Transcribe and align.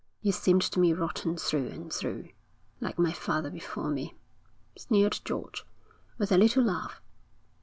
You 0.23 0.31
seemed 0.31 0.63
to 0.63 0.79
me 0.79 0.93
rotten 0.93 1.37
through 1.37 1.67
and 1.67 1.93
through.' 1.93 2.29
'Like 2.79 2.97
my 2.97 3.11
father 3.13 3.51
before 3.51 3.91
me,' 3.91 4.15
sneered 4.75 5.19
George, 5.23 5.63
with 6.17 6.31
a 6.31 6.39
little 6.39 6.63
laugh. 6.63 7.03